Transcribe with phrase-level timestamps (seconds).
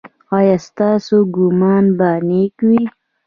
[0.37, 2.81] ایا ستاسو ګمان به نیک وي؟